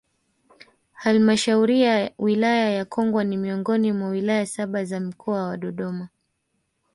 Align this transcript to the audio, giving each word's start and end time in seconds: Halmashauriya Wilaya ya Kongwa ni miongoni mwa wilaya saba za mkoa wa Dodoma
Halmashauriya 0.93 2.11
Wilaya 2.19 2.69
ya 2.69 2.85
Kongwa 2.85 3.23
ni 3.23 3.37
miongoni 3.37 3.91
mwa 3.91 4.09
wilaya 4.09 4.45
saba 4.45 4.85
za 4.85 4.99
mkoa 4.99 5.43
wa 5.43 5.57
Dodoma 5.57 6.09